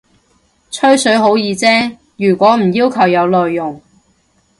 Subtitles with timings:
[0.71, 3.79] 吹水好易啫，如果唔要求有內容